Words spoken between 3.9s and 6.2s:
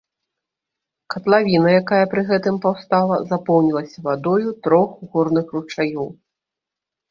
вадою трох горных ручаёў.